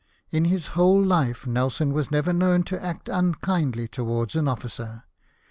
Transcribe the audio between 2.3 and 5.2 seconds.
known to act unkindly towards an officer.